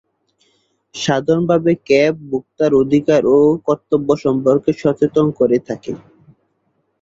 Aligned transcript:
সাধারণভাবে 0.95 1.71
ক্যাব 1.87 2.15
ভোক্তার 2.29 2.71
অধিকার 2.81 3.21
ও 3.33 3.37
কর্তব্য 3.67 4.09
সম্পর্কে 4.23 4.71
সচেতন 4.81 5.25
করে 5.39 5.57
থাকে। 5.67 5.93